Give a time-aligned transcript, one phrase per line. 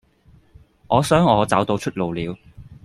[0.87, 2.35] 我想我找到出路了